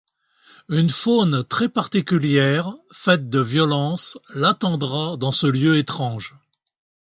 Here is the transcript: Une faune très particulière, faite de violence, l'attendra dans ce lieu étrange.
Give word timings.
Une 0.67 0.89
faune 0.89 1.43
très 1.43 1.69
particulière, 1.69 2.75
faite 2.91 3.29
de 3.29 3.39
violence, 3.39 4.17
l'attendra 4.33 5.15
dans 5.15 5.31
ce 5.31 5.45
lieu 5.45 5.77
étrange. 5.77 6.33